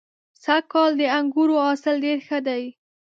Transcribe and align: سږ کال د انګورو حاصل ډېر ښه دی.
سږ 0.43 0.63
کال 0.71 0.91
د 0.99 1.03
انګورو 1.17 1.55
حاصل 1.65 1.95
ډېر 2.05 2.19
ښه 2.27 2.39
دی. 2.47 2.63